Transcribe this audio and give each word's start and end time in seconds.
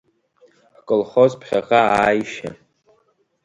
Ҳколхоз 0.77 1.31
Ԥхьаҟа 1.39 1.81
ааишьа. 1.97 2.49